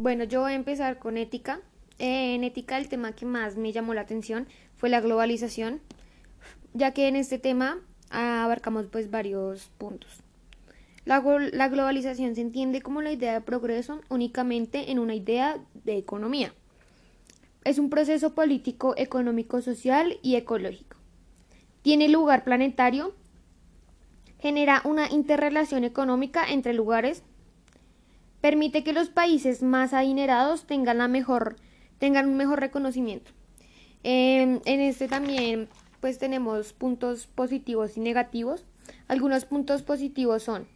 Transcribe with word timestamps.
Bueno, 0.00 0.24
yo 0.24 0.40
voy 0.40 0.52
a 0.52 0.56
empezar 0.56 0.98
con 0.98 1.16
ética. 1.16 1.60
Eh, 2.00 2.34
en 2.34 2.42
ética 2.42 2.78
el 2.78 2.88
tema 2.88 3.12
que 3.12 3.26
más 3.26 3.56
me 3.56 3.70
llamó 3.70 3.94
la 3.94 4.00
atención 4.00 4.48
fue 4.76 4.90
la 4.90 5.00
globalización, 5.00 5.80
ya 6.72 6.90
que 6.90 7.06
en 7.06 7.14
este 7.14 7.38
tema 7.38 7.78
abarcamos 8.10 8.86
pues 8.90 9.10
varios 9.10 9.70
puntos. 9.78 10.18
La, 11.04 11.22
la 11.52 11.68
globalización 11.68 12.34
se 12.34 12.40
entiende 12.40 12.82
como 12.82 13.02
la 13.02 13.12
idea 13.12 13.34
de 13.34 13.40
progreso 13.40 14.00
únicamente 14.08 14.90
en 14.90 14.98
una 14.98 15.14
idea 15.14 15.58
de 15.84 15.96
economía. 15.96 16.52
Es 17.62 17.78
un 17.78 17.88
proceso 17.88 18.34
político, 18.34 18.94
económico, 18.96 19.62
social 19.62 20.18
y 20.22 20.34
ecológico. 20.34 20.96
Tiene 21.82 22.08
lugar 22.08 22.42
planetario, 22.42 23.14
genera 24.40 24.82
una 24.84 25.08
interrelación 25.08 25.84
económica 25.84 26.44
entre 26.50 26.74
lugares, 26.74 27.22
permite 28.44 28.84
que 28.84 28.92
los 28.92 29.08
países 29.08 29.62
más 29.62 29.94
adinerados 29.94 30.66
tengan, 30.66 30.98
la 30.98 31.08
mejor, 31.08 31.56
tengan 31.98 32.28
un 32.28 32.36
mejor 32.36 32.60
reconocimiento. 32.60 33.30
Em, 34.02 34.60
en 34.66 34.80
este 34.80 35.08
también 35.08 35.70
pues 36.02 36.18
tenemos 36.18 36.74
puntos 36.74 37.26
positivos 37.26 37.96
y 37.96 38.00
negativos. 38.00 38.66
Algunos 39.08 39.46
puntos 39.46 39.82
positivos 39.82 40.42
son 40.42 40.68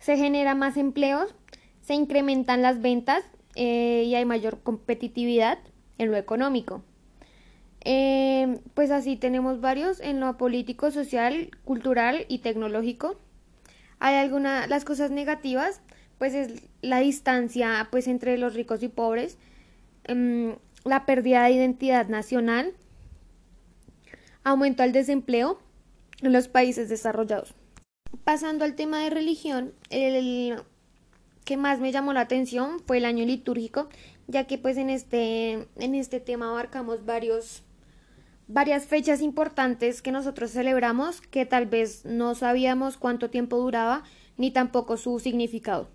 se 0.00 0.18
genera 0.18 0.54
más 0.54 0.76
empleos, 0.76 1.34
se 1.80 1.94
incrementan 1.94 2.60
las 2.60 2.82
ventas 2.82 3.24
eh, 3.54 4.04
y 4.06 4.14
hay 4.14 4.26
mayor 4.26 4.60
competitividad 4.62 5.56
en 5.96 6.10
lo 6.10 6.18
económico. 6.18 6.82
Eh, 7.86 8.60
pues 8.74 8.90
así 8.90 9.16
tenemos 9.16 9.62
varios 9.62 9.98
en 10.00 10.20
lo 10.20 10.36
político, 10.36 10.90
social, 10.90 11.52
cultural 11.64 12.26
y 12.28 12.40
tecnológico. 12.40 13.16
Hay 13.98 14.16
algunas, 14.16 14.68
las 14.68 14.84
cosas 14.84 15.10
negativas, 15.10 15.80
pues 16.18 16.34
es 16.34 16.62
la 16.82 17.00
distancia 17.00 17.88
pues 17.90 18.08
entre 18.08 18.38
los 18.38 18.54
ricos 18.54 18.82
y 18.82 18.88
pobres, 18.88 19.38
em, 20.04 20.56
la 20.84 21.06
pérdida 21.06 21.44
de 21.44 21.52
identidad 21.52 22.08
nacional, 22.08 22.72
aumento 24.42 24.82
al 24.82 24.92
desempleo 24.92 25.58
en 26.20 26.32
los 26.32 26.48
países 26.48 26.88
desarrollados. 26.88 27.54
Pasando 28.24 28.64
al 28.64 28.74
tema 28.74 29.02
de 29.02 29.10
religión, 29.10 29.72
el 29.90 30.62
que 31.44 31.56
más 31.56 31.80
me 31.80 31.92
llamó 31.92 32.12
la 32.12 32.20
atención 32.20 32.80
fue 32.86 32.98
el 32.98 33.04
año 33.04 33.24
litúrgico, 33.24 33.88
ya 34.26 34.46
que 34.46 34.58
pues 34.58 34.76
en 34.76 34.90
este, 34.90 35.68
en 35.76 35.94
este 35.94 36.20
tema 36.20 36.50
abarcamos 36.50 37.04
varios, 37.04 37.62
varias 38.48 38.86
fechas 38.86 39.20
importantes 39.20 40.00
que 40.00 40.12
nosotros 40.12 40.50
celebramos 40.52 41.20
que 41.20 41.44
tal 41.44 41.66
vez 41.66 42.04
no 42.04 42.34
sabíamos 42.34 42.96
cuánto 42.96 43.30
tiempo 43.30 43.58
duraba 43.58 44.04
ni 44.36 44.50
tampoco 44.50 44.96
su 44.96 45.18
significado. 45.18 45.88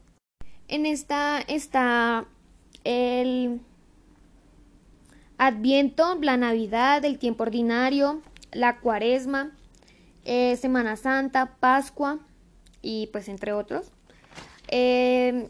En 0.70 0.86
esta 0.86 1.42
está 1.48 2.26
el 2.84 3.60
Adviento, 5.40 6.16
la 6.22 6.38
Navidad, 6.38 7.04
el 7.06 7.18
tiempo 7.18 7.42
ordinario, 7.42 8.22
la 8.52 8.80
Cuaresma, 8.80 9.52
eh, 10.26 10.56
Semana 10.58 10.96
Santa, 10.96 11.56
Pascua 11.60 12.20
y 12.84 13.08
pues 13.08 13.30
entre 13.30 13.52
otros. 13.52 13.92
Eh, 14.68 15.50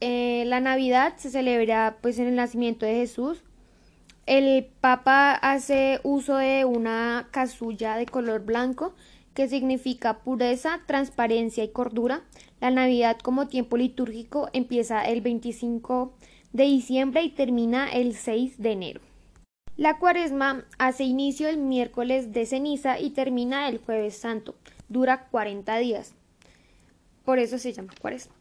eh, 0.00 0.44
la 0.46 0.60
Navidad 0.60 1.14
se 1.16 1.30
celebra 1.30 1.96
pues 2.00 2.20
en 2.20 2.28
el 2.28 2.36
nacimiento 2.36 2.86
de 2.86 2.94
Jesús. 2.94 3.42
El 4.26 4.66
Papa 4.80 5.32
hace 5.32 5.98
uso 6.04 6.36
de 6.36 6.64
una 6.64 7.26
casulla 7.32 7.96
de 7.96 8.06
color 8.06 8.44
blanco 8.44 8.94
que 9.38 9.46
significa 9.46 10.18
pureza, 10.24 10.80
transparencia 10.88 11.62
y 11.62 11.68
cordura. 11.68 12.24
La 12.60 12.72
Navidad 12.72 13.18
como 13.22 13.46
tiempo 13.46 13.76
litúrgico 13.76 14.48
empieza 14.52 15.04
el 15.04 15.20
25 15.20 16.12
de 16.52 16.64
diciembre 16.64 17.22
y 17.22 17.30
termina 17.30 17.88
el 17.88 18.16
6 18.16 18.60
de 18.60 18.72
enero. 18.72 19.00
La 19.76 20.00
cuaresma 20.00 20.64
hace 20.76 21.04
inicio 21.04 21.48
el 21.48 21.58
miércoles 21.58 22.32
de 22.32 22.46
ceniza 22.46 22.98
y 22.98 23.10
termina 23.10 23.68
el 23.68 23.78
jueves 23.78 24.16
santo. 24.16 24.56
Dura 24.88 25.28
40 25.28 25.78
días. 25.78 26.14
Por 27.24 27.38
eso 27.38 27.58
se 27.58 27.72
llama 27.72 27.94
cuaresma. 28.00 28.34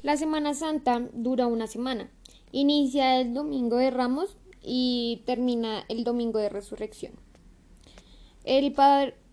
La 0.00 0.16
Semana 0.16 0.54
Santa 0.54 1.10
dura 1.12 1.46
una 1.46 1.66
semana. 1.66 2.08
Inicia 2.52 3.20
el 3.20 3.34
domingo 3.34 3.76
de 3.76 3.90
Ramos 3.90 4.38
y 4.62 5.20
termina 5.26 5.84
el 5.90 6.04
domingo 6.04 6.38
de 6.38 6.48
Resurrección. 6.48 7.12
El, 8.46 8.74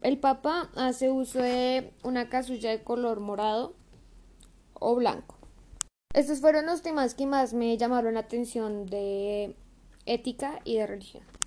el 0.01 0.17
Papa 0.17 0.71
hace 0.75 1.11
uso 1.11 1.39
de 1.39 1.93
una 2.01 2.29
casulla 2.29 2.71
de 2.71 2.83
color 2.83 3.19
morado 3.19 3.75
o 4.73 4.95
blanco. 4.95 5.37
Estos 6.15 6.41
fueron 6.41 6.65
los 6.65 6.81
temas 6.81 7.13
que 7.13 7.27
más 7.27 7.53
me 7.53 7.77
llamaron 7.77 8.15
la 8.15 8.21
atención 8.21 8.87
de 8.87 9.55
ética 10.07 10.59
y 10.63 10.77
de 10.77 10.87
religión. 10.87 11.23